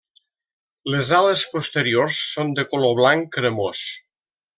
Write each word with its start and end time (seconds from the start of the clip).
Les 0.93 1.11
ales 1.17 1.43
posteriors 1.51 2.17
són 2.31 2.49
de 2.61 2.65
color 2.73 2.97
blanc 3.01 3.29
cremós. 3.37 3.85